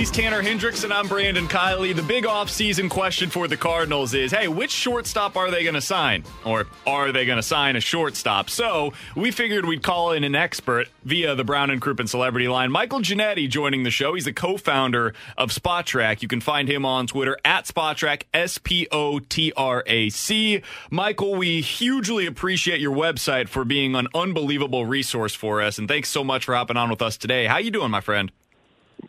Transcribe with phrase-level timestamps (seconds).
[0.00, 1.94] He's Tanner Hendricks, and I'm Brandon Kiley.
[1.94, 5.82] The big offseason question for the Cardinals is hey, which shortstop are they going to
[5.82, 6.24] sign?
[6.42, 8.48] Or are they going to sign a shortstop?
[8.48, 12.72] So we figured we'd call in an expert via the Brown and Crouppen Celebrity Line.
[12.72, 14.14] Michael Ginnitti joining the show.
[14.14, 16.22] He's the co founder of Spotrac.
[16.22, 20.62] You can find him on Twitter at Spotrac, S P O T R A C.
[20.90, 26.08] Michael, we hugely appreciate your website for being an unbelievable resource for us, and thanks
[26.08, 27.44] so much for hopping on with us today.
[27.44, 28.32] How you doing, my friend?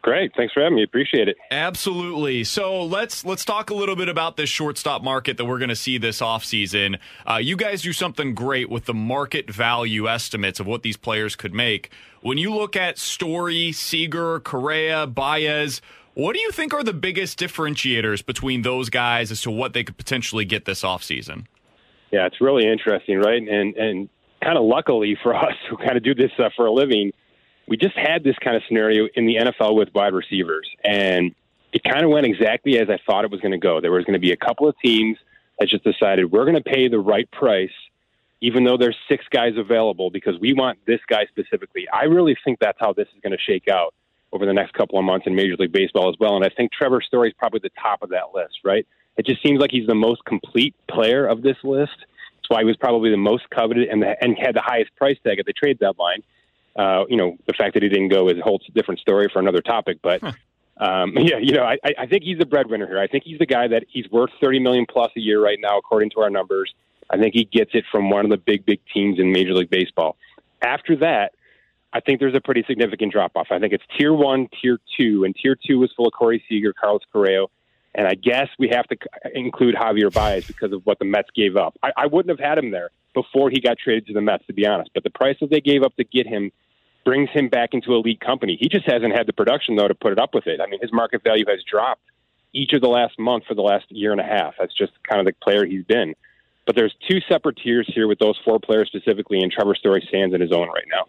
[0.02, 0.32] Great.
[0.36, 0.84] Thanks for having me.
[0.84, 1.38] Appreciate it.
[1.52, 2.44] Absolutely.
[2.44, 5.76] So let's let's talk a little bit about this shortstop market that we're going to
[5.76, 6.98] see this offseason.
[7.30, 11.36] Uh, you guys do something great with the market value estimates of what these players
[11.36, 11.92] could make.
[12.22, 15.82] When you look at Story, Seager, Correa, Baez,
[16.14, 19.84] what do you think are the biggest differentiators between those guys as to what they
[19.84, 21.46] could potentially get this offseason?
[22.12, 23.42] Yeah, it's really interesting, right?
[23.42, 24.10] And and
[24.44, 27.12] kind of luckily for us who kind of do this uh, for a living,
[27.72, 31.34] we just had this kind of scenario in the NFL with wide receivers, and
[31.72, 33.80] it kind of went exactly as I thought it was going to go.
[33.80, 35.18] There was going to be a couple of teams
[35.58, 37.72] that just decided we're going to pay the right price,
[38.42, 41.88] even though there's six guys available, because we want this guy specifically.
[41.88, 43.94] I really think that's how this is going to shake out
[44.34, 46.36] over the next couple of months in Major League Baseball as well.
[46.36, 48.86] And I think Trevor Story is probably the top of that list, right?
[49.16, 51.96] It just seems like he's the most complete player of this list.
[52.36, 55.18] That's why he was probably the most coveted and, the, and had the highest price
[55.26, 56.22] tag at the trade deadline.
[56.76, 59.40] Uh, you know, the fact that he didn't go is a whole different story for
[59.40, 60.00] another topic.
[60.02, 60.32] But huh.
[60.78, 63.00] um, yeah, you know, I, I think he's the breadwinner here.
[63.00, 65.78] I think he's the guy that he's worth thirty million plus a year right now,
[65.78, 66.74] according to our numbers.
[67.10, 69.70] I think he gets it from one of the big, big teams in Major League
[69.70, 70.16] Baseball.
[70.62, 71.34] After that,
[71.92, 73.48] I think there's a pretty significant drop off.
[73.52, 76.72] I think it's tier one, tier two, and tier two was full of Corey Seager,
[76.72, 77.48] Carlos Correa,
[77.94, 78.98] and I guess we have to
[79.34, 81.78] include Javier Baez because of what the Mets gave up.
[81.84, 84.54] I, I wouldn't have had him there before he got traded to the Mets, to
[84.54, 84.92] be honest.
[84.94, 86.52] But the price that they gave up to get him
[87.04, 88.58] brings him back into elite company.
[88.60, 90.62] He just hasn't had the production though to put it up with it.
[90.62, 92.02] I mean, his market value has dropped
[92.54, 94.54] each of the last month for the last year and a half.
[94.60, 96.14] That's just kind of the player he's been.
[96.66, 100.36] But there's two separate tiers here with those four players specifically, and Trevor Story stands
[100.36, 101.08] in his own right now.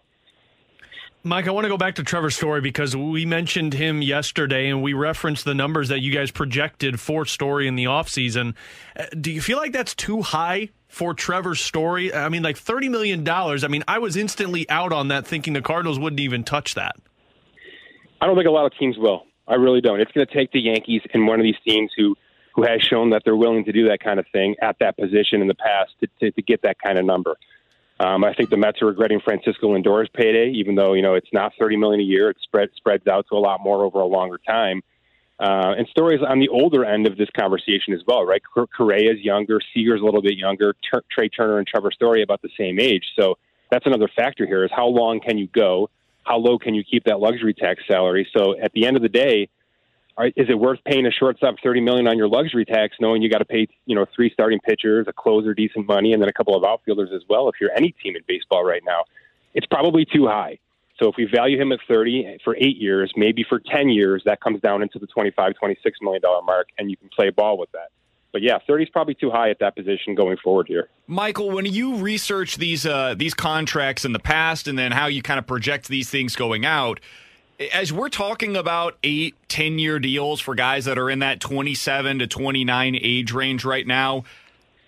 [1.25, 4.83] Mike, I want to go back to Trevor's Story because we mentioned him yesterday and
[4.83, 8.55] we referenced the numbers that you guys projected for Story in the offseason.
[8.93, 12.13] Uh, do you feel like that's too high for Trevor's Story?
[12.13, 13.25] I mean, like $30 million.
[13.25, 16.97] I mean, I was instantly out on that thinking the Cardinals wouldn't even touch that.
[18.19, 19.23] I don't think a lot of teams will.
[19.47, 20.01] I really don't.
[20.01, 22.17] It's going to take the Yankees and one of these teams who,
[22.53, 25.41] who has shown that they're willing to do that kind of thing at that position
[25.41, 27.37] in the past to, to, to get that kind of number.
[27.99, 31.31] Um, I think the Mets are regretting Francisco Lindor's payday, even though you know it's
[31.31, 32.29] not thirty million a year.
[32.29, 34.81] It spread, spreads out to a lot more over a longer time.
[35.39, 38.41] Uh, and Story's on the older end of this conversation as well, right?
[38.77, 40.75] Correa is younger, Seager's a little bit younger,
[41.11, 43.03] Trea Turner and Trevor Story about the same age.
[43.19, 43.37] So
[43.71, 45.89] that's another factor here: is how long can you go?
[46.23, 48.27] How low can you keep that luxury tax salary?
[48.35, 49.49] So at the end of the day,
[50.19, 53.39] is it worth paying a shortstop thirty million on your luxury tax, knowing you got
[53.39, 56.55] to pay you know three starting pitchers, a closer, decent money, and then a couple
[56.55, 57.49] of outfielders as well?
[57.49, 59.03] If you're any team in baseball right now,
[59.53, 60.59] it's probably too high.
[60.99, 64.39] So if we value him at 30 for eight years, maybe for 10 years, that
[64.41, 67.71] comes down into the 25, 26 million dollar mark, and you can play ball with
[67.71, 67.89] that.
[68.31, 70.89] But yeah, 30 is probably too high at that position going forward here.
[71.05, 75.21] Michael, when you research these uh, these contracts in the past, and then how you
[75.21, 76.99] kind of project these things going out,
[77.73, 82.19] as we're talking about eight, 10 year deals for guys that are in that 27
[82.19, 84.23] to 29 age range right now,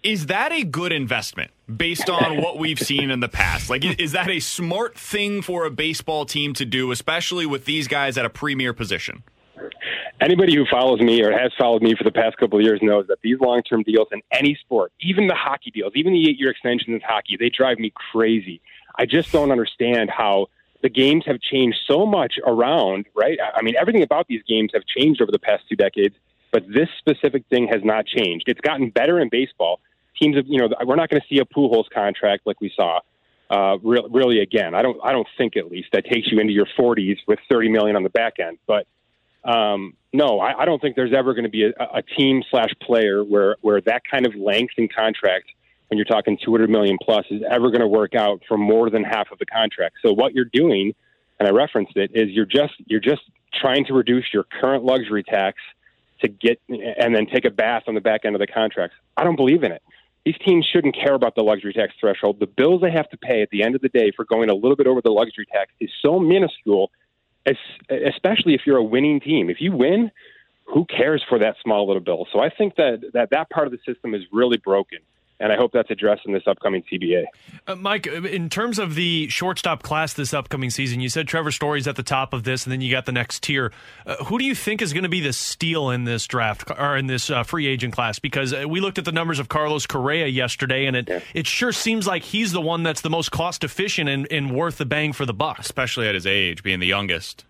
[0.03, 3.69] is that a good investment based on what we've seen in the past?
[3.69, 7.87] Like, is that a smart thing for a baseball team to do, especially with these
[7.87, 9.23] guys at a premier position?
[10.21, 13.05] anybody who follows me or has followed me for the past couple of years knows
[13.07, 16.39] that these long term deals in any sport, even the hockey deals, even the eight
[16.39, 18.61] year extensions in hockey, they drive me crazy.
[18.97, 20.47] I just don't understand how
[20.85, 23.39] the games have changed so much around, right?
[23.55, 26.13] I mean, everything about these games have changed over the past two decades,
[26.51, 28.43] but this specific thing has not changed.
[28.45, 29.79] It's gotten better in baseball.
[30.21, 32.99] Teams have, you know, we're not going to see a Pujols contract like we saw
[33.49, 34.75] uh, re- really again.
[34.75, 37.69] I don't, I don't think at least that takes you into your 40s with 30
[37.69, 38.85] million on the back end, but
[39.43, 42.69] um, no, I, I don't think there's ever going to be a, a team slash
[42.79, 45.47] player where where that kind of length in contract,
[45.87, 49.03] when you're talking 200 million plus, is ever going to work out for more than
[49.03, 49.97] half of the contract.
[50.03, 50.93] So what you're doing,
[51.39, 53.21] and I referenced it, is you're just you're just
[53.53, 55.57] trying to reduce your current luxury tax
[56.21, 58.95] to get and then take a bath on the back end of the contracts.
[59.17, 59.81] I don't believe in it.
[60.25, 62.39] These teams shouldn't care about the luxury tax threshold.
[62.39, 64.55] The bills they have to pay at the end of the day for going a
[64.55, 66.89] little bit over the luxury tax is so minuscule
[67.89, 69.49] especially if you're a winning team.
[69.49, 70.11] If you win,
[70.65, 72.27] who cares for that small little bill?
[72.33, 74.99] So I think that that, that part of the system is really broken.
[75.39, 77.25] And I hope that's addressed in this upcoming CBA.
[77.67, 81.87] Uh, Mike, in terms of the shortstop class this upcoming season, you said Trevor Story's
[81.87, 83.73] at the top of this, and then you got the next tier.
[84.05, 86.95] Uh, who do you think is going to be the steal in this draft or
[86.95, 88.17] in this uh, free agent class?
[88.17, 91.19] Because uh, we looked at the numbers of Carlos Correa yesterday, and it yeah.
[91.33, 94.77] it sure seems like he's the one that's the most cost efficient and, and worth
[94.77, 97.43] the bang for the buck, especially at his age, being the youngest.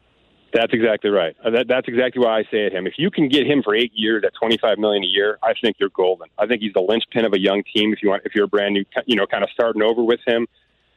[0.54, 1.36] That's exactly right.
[1.44, 2.88] Uh, that, that's exactly why I say it him.
[2.88, 5.54] If you can get him for eight years at twenty five million a year, I
[5.62, 6.30] think you're golden.
[6.38, 7.92] I think he's the linchpin of a young team.
[7.92, 10.22] If you want, if you're a brand new, you know, kind of starting over with
[10.26, 10.48] him.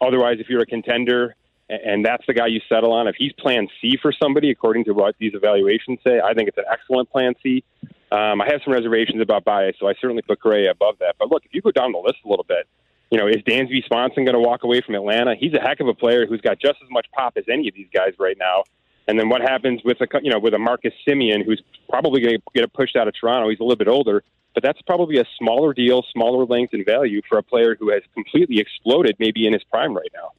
[0.01, 1.35] Otherwise, if you're a contender
[1.69, 4.93] and that's the guy you settle on, if he's Plan C for somebody, according to
[4.93, 7.65] what these evaluations say, I think it's an excellent Plan C.
[8.11, 11.17] Um, I have some reservations about Baez, so I certainly put Gray above that.
[11.19, 12.67] But look, if you go down the list a little bit,
[13.11, 15.35] you know, is Dansby Swanson going to walk away from Atlanta?
[15.39, 17.75] He's a heck of a player who's got just as much pop as any of
[17.75, 18.65] these guys right now.
[19.09, 22.37] And then what happens with a you know with a Marcus Semien who's probably going
[22.37, 23.49] to get pushed out of Toronto?
[23.49, 24.23] He's a little bit older,
[24.55, 28.03] but that's probably a smaller deal, smaller length and value for a player who has
[28.15, 30.33] completely exploded, maybe in his prime right now.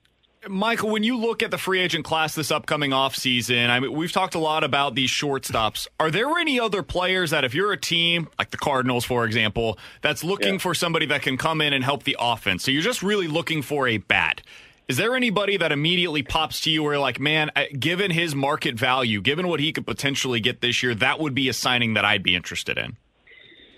[0.47, 4.11] Michael, when you look at the free agent class this upcoming offseason, I mean, we've
[4.11, 5.87] talked a lot about these shortstops.
[5.99, 9.77] Are there any other players that, if you're a team, like the Cardinals, for example,
[10.01, 10.59] that's looking yeah.
[10.59, 12.63] for somebody that can come in and help the offense?
[12.63, 14.41] So you're just really looking for a bat.
[14.89, 19.21] Is there anybody that immediately pops to you where, like, man, given his market value,
[19.21, 22.23] given what he could potentially get this year, that would be a signing that I'd
[22.23, 22.97] be interested in?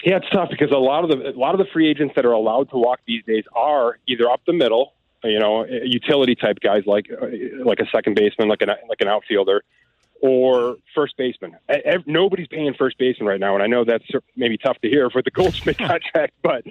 [0.05, 2.25] Yeah, it's tough because a lot of the a lot of the free agents that
[2.25, 6.59] are allowed to walk these days are either up the middle, you know, utility type
[6.61, 7.27] guys like uh,
[7.63, 9.63] like a second baseman, like an like an outfielder,
[10.21, 11.57] or first baseman.
[12.07, 14.07] Nobody's paying first baseman right now, and I know that's
[14.37, 16.63] maybe tough to hear for the Goldschmidt contract, but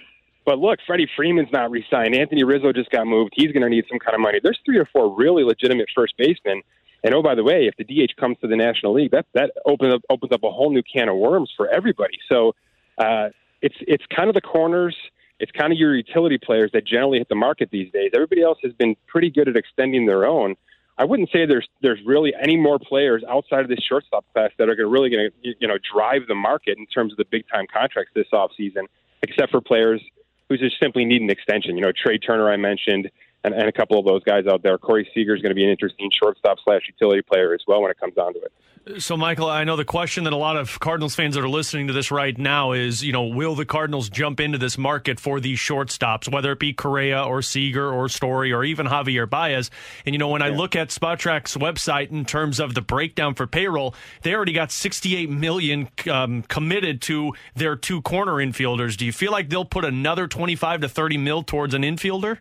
[0.44, 2.14] but look, Freddie Freeman's not re-signed.
[2.14, 3.32] Anthony Rizzo just got moved.
[3.34, 4.40] He's going to need some kind of money.
[4.42, 6.62] There's three or four really legitimate first basemen.
[7.02, 9.52] And oh, by the way, if the DH comes to the National League, that that
[9.64, 12.18] opens up opens up a whole new can of worms for everybody.
[12.30, 12.54] So
[12.98, 13.28] uh,
[13.62, 14.96] it's it's kind of the corners.
[15.38, 18.10] It's kind of your utility players that generally hit the market these days.
[18.14, 20.56] Everybody else has been pretty good at extending their own.
[20.98, 24.64] I wouldn't say there's there's really any more players outside of this shortstop class that
[24.68, 27.24] are going to really going to you know drive the market in terms of the
[27.24, 28.84] big time contracts this offseason,
[29.22, 30.02] except for players
[30.50, 31.76] who just simply need an extension.
[31.76, 33.08] You know, Trea Turner, I mentioned,
[33.44, 34.76] and, and a couple of those guys out there.
[34.76, 37.90] Corey Seager is going to be an interesting shortstop slash utility player as well when
[37.90, 38.52] it comes down to it.
[38.96, 41.88] So, Michael, I know the question that a lot of Cardinals fans that are listening
[41.88, 45.38] to this right now is, you know, will the Cardinals jump into this market for
[45.38, 49.70] these shortstops, whether it be Correa or Seager or Story or even Javier Baez?
[50.06, 50.46] And, you know, when yeah.
[50.46, 54.72] I look at Spotrac's website in terms of the breakdown for payroll, they already got
[54.72, 58.96] 68 million um, committed to their two corner infielders.
[58.96, 62.38] Do you feel like they'll put another 25 to 30 mil towards an infielder?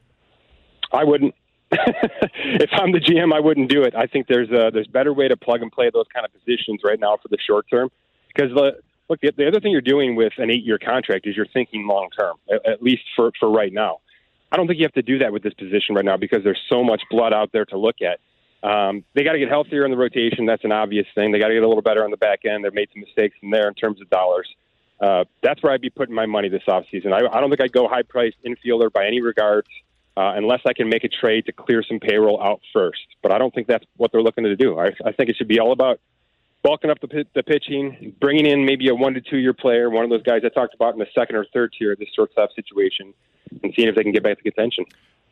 [0.94, 1.36] I wouldn't.
[1.72, 3.94] if I'm the GM, I wouldn't do it.
[3.96, 6.82] I think there's a there's better way to plug and play those kind of positions
[6.84, 7.90] right now for the short term.
[8.34, 11.36] Because the, look, the, the other thing you're doing with an eight year contract is
[11.36, 14.00] you're thinking long term, at, at least for for right now.
[14.52, 16.62] I don't think you have to do that with this position right now because there's
[16.70, 18.20] so much blood out there to look at.
[18.68, 20.46] Um, they got to get healthier in the rotation.
[20.46, 21.32] That's an obvious thing.
[21.32, 22.66] They got to get a little better on the back end.
[22.66, 24.50] They've made some mistakes in there in terms of dollars.
[25.00, 27.14] Uh, that's where I'd be putting my money this offseason.
[27.14, 29.68] I, I don't think I'd go high priced infielder by any regards
[30.20, 33.00] uh, unless I can make a trade to clear some payroll out first.
[33.24, 34.78] But I don't think that's what they're looking to do.
[34.78, 36.02] I, I think it should be all about
[36.62, 40.04] bulking up the, the pitching, bringing in maybe a one to two year player, one
[40.04, 42.50] of those guys I talked about in the second or third tier of this shortstop
[42.54, 43.14] situation,
[43.64, 44.84] and seeing if they can get back to contention.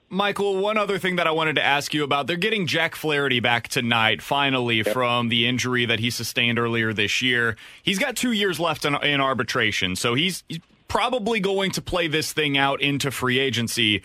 [0.09, 2.27] Michael, one other thing that I wanted to ask you about.
[2.27, 4.87] They're getting Jack Flaherty back tonight, finally, yep.
[4.87, 7.57] from the injury that he sustained earlier this year.
[7.83, 12.07] He's got two years left in, in arbitration, so he's, he's probably going to play
[12.07, 14.01] this thing out into free agency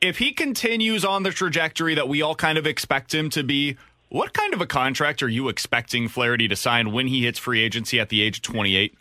[0.00, 3.76] if he continues on the trajectory that we all kind of expect him to be,
[4.08, 7.60] What kind of a contract are you expecting Flaherty to sign when he hits free
[7.60, 8.94] agency at the age of 28?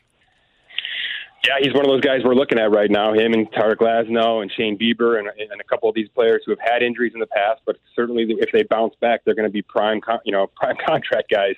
[1.47, 3.13] Yeah, he's one of those guys we're looking at right now.
[3.13, 6.51] Him and Tyler Glasnow and Shane Bieber and, and a couple of these players who
[6.51, 9.51] have had injuries in the past, but certainly if they bounce back, they're going to
[9.51, 11.55] be prime, you know, prime contract guys.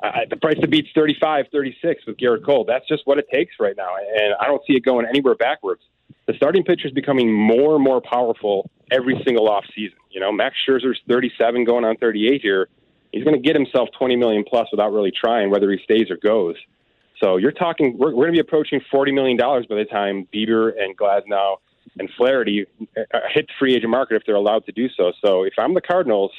[0.00, 2.64] Uh, the price to beat's 35, 36 with Gerrit Cole.
[2.64, 5.82] That's just what it takes right now, and I don't see it going anywhere backwards.
[6.28, 9.96] The starting pitcher is becoming more and more powerful every single off season.
[10.10, 12.68] You know, Max Scherzer's 37, going on 38 here.
[13.12, 16.18] He's going to get himself 20 million plus without really trying, whether he stays or
[16.18, 16.56] goes.
[17.18, 20.70] So you're talking, we're, we're going to be approaching $40 million by the time Bieber
[20.78, 21.56] and Glasnow
[21.98, 25.12] and Flaherty uh, hit the free agent market if they're allowed to do so.
[25.24, 26.32] So if I'm the Cardinals,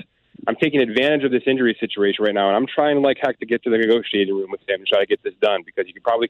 [0.48, 3.46] I'm taking advantage of this injury situation right now, and I'm trying like heck to
[3.46, 5.94] get to the negotiating room with him and try to get this done because you
[5.94, 6.30] could probably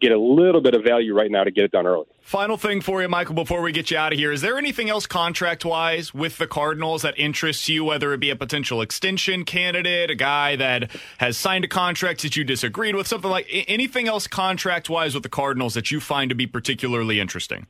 [0.00, 2.06] get a little bit of value right now to get it done early.
[2.22, 4.88] Final thing for you, Michael, before we get you out of here, is there anything
[4.88, 9.44] else contract wise with the Cardinals that interests you, whether it be a potential extension
[9.44, 14.08] candidate, a guy that has signed a contract that you disagreed with, something like anything
[14.08, 17.66] else contract wise with the Cardinals that you find to be particularly interesting?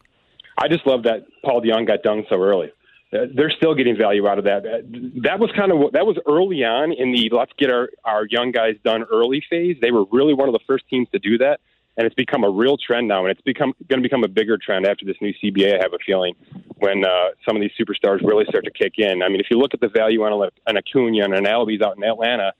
[0.57, 2.71] I just love that Paul DeJong got done so early.
[3.15, 4.67] Uh, they're still getting value out of that.
[4.67, 4.79] Uh,
[5.23, 8.51] that was kind of that was early on in the let's get our our young
[8.51, 9.77] guys done early phase.
[9.81, 11.61] They were really one of the first teams to do that,
[11.97, 13.23] and it's become a real trend now.
[13.23, 15.79] And it's become going to become a bigger trend after this new CBA.
[15.79, 16.35] I have a feeling
[16.79, 19.23] when uh, some of these superstars really start to kick in.
[19.23, 21.83] I mean, if you look at the value on a, an Acuna and an Albies
[21.83, 22.53] out in Atlanta,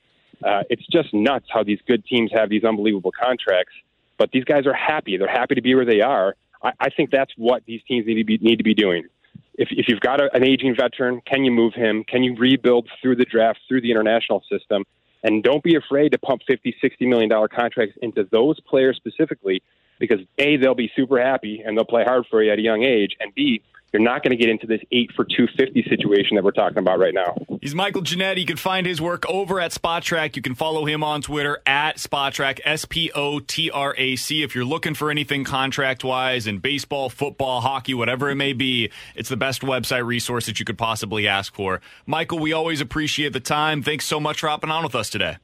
[0.45, 3.73] uh, it's just nuts how these good teams have these unbelievable contracts.
[4.19, 5.17] But these guys are happy.
[5.17, 6.37] They're happy to be where they are.
[6.63, 9.09] I, I think that's what these teams need to be need to be doing
[9.55, 12.05] if, if you've got a, an aging veteran, can you move him?
[12.05, 14.85] Can you rebuild through the draft, through the international system?
[15.23, 19.63] And don't be afraid to pump 50, 60 million dollar contracts into those players specifically
[19.99, 22.83] because A, they'll be super happy and they'll play hard for you at a young
[22.83, 23.17] age.
[23.21, 23.63] And B,
[23.95, 26.99] you're not going to get into this eight for 250 situation that we're talking about
[26.99, 27.37] right now.
[27.61, 28.39] He's Michael Ginnitti.
[28.39, 30.35] You can find his work over at Spotrac.
[30.35, 34.43] You can follow him on Twitter at Spotrac, S P O T R A C.
[34.43, 38.91] If you're looking for anything contract wise in baseball, football, hockey, whatever it may be,
[39.15, 41.81] it's the best website resource that you could possibly ask for.
[42.05, 43.81] Michael, we always appreciate the time.
[43.81, 45.37] Thanks so much for hopping on with us today.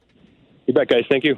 [0.67, 1.05] You bet, guys.
[1.09, 1.37] Thank you.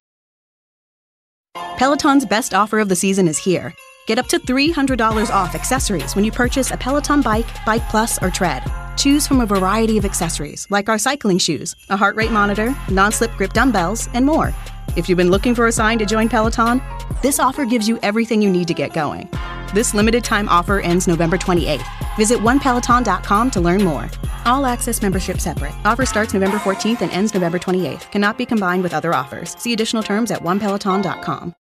[1.77, 3.73] Peloton's best offer of the season is here
[4.07, 8.29] Get up to $300 off accessories when you purchase a Peloton bike, Bike Plus, or
[8.29, 8.63] Tread.
[8.97, 13.11] Choose from a variety of accessories like our cycling shoes, a heart rate monitor, non
[13.11, 14.53] slip grip dumbbells, and more.
[14.97, 16.81] If you've been looking for a sign to join Peloton,
[17.21, 19.29] this offer gives you everything you need to get going.
[19.73, 22.00] This limited time offer ends November 28th.
[22.15, 24.09] Visit onepeloton.com to learn more.
[24.45, 25.73] All access membership separate.
[25.83, 28.11] Offer starts November 14th and ends November 28th.
[28.11, 29.57] Cannot be combined with other offers.
[29.57, 31.55] See additional terms at onepeloton.com.